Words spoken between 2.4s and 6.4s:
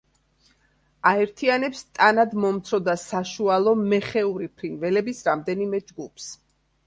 მომცრო და საშუალო მეხეური ფრინველების რამდენიმე ჯგუფს.